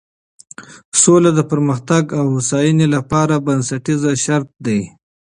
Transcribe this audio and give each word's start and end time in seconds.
سوله 1.01 1.29
د 1.35 1.39
پرمختګ 1.51 2.03
او 2.19 2.25
هوساینې 2.35 2.87
لپاره 2.95 3.35
بنسټیز 3.45 4.01
شرط 4.25 4.49
دی. 4.65 4.79